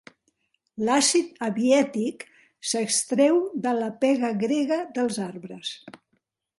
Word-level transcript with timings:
L'àcid 0.87 1.35
abiètic 1.47 2.25
s'extreu 2.71 3.39
de 3.67 3.77
la 3.83 3.93
pega 4.07 4.35
grega 4.49 4.83
dels 4.99 5.25
arbres. 5.31 5.77